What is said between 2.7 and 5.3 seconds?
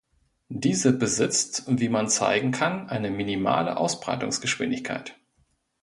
eine minimale Ausbreitungsgeschwindigkeit.